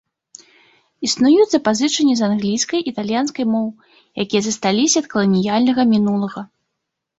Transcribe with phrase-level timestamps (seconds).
[1.07, 3.67] Існуюць запазычанні з англійскай і італьянскай моў,
[4.27, 6.41] якія засталіся ад каланіяльнага мінулага.